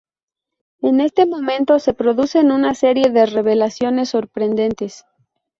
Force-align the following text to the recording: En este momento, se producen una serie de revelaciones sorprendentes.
En 0.81 0.99
este 0.99 1.27
momento, 1.27 1.77
se 1.77 1.93
producen 1.93 2.51
una 2.51 2.73
serie 2.73 3.11
de 3.11 3.27
revelaciones 3.27 4.09
sorprendentes. 4.09 5.05